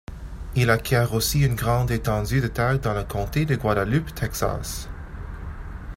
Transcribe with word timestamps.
Il 0.55 0.71
acquiert 0.71 1.13
aussi 1.13 1.41
une 1.45 1.53
grande 1.53 1.91
étendue 1.91 2.41
de 2.41 2.47
terre 2.47 2.79
dans 2.79 2.95
le 2.95 3.03
comté 3.03 3.45
de 3.45 3.55
Guadalupe, 3.55 4.15
Texas. 4.15 4.89